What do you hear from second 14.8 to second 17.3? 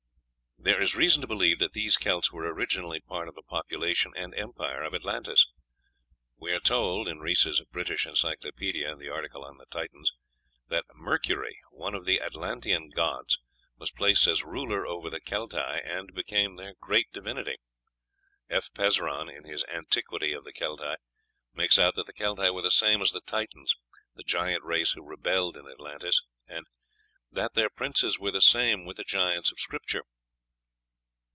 over the Celtæ, and became their great